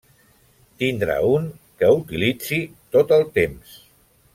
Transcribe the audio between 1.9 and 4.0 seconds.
utilitzi tot el temps.